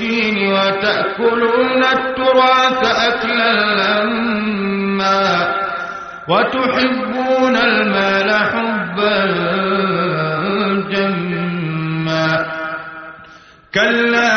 [0.00, 3.52] المسكين وتأكلون التراث أكلا
[4.02, 5.54] لما
[6.28, 9.24] وتحبون المال حبا
[10.90, 12.46] جما
[13.74, 14.34] كلا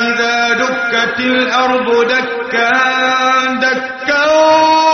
[0.00, 2.70] إذا دكت الأرض دكا
[3.54, 4.93] دكا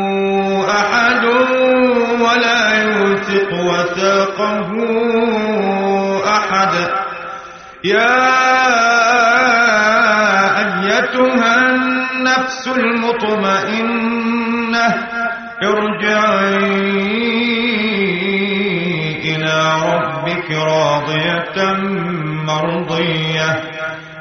[3.81, 4.71] وثاقه
[6.27, 6.73] أحد.
[7.83, 8.21] يا
[10.59, 14.05] أيتها النفس المطمئنة
[15.63, 16.81] ارجعي
[19.25, 19.57] إلى
[19.93, 21.73] ربك راضية
[22.45, 23.51] مرضية.